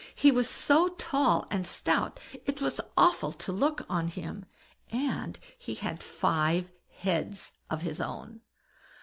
[0.15, 4.45] He was so tall and stout it was awful to look on him,
[4.91, 8.41] and he had five heads of his own.